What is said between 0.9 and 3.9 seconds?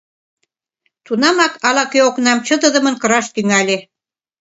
Тунамак ала-кӧ окнам чытыдымын кыраш тӱҥале.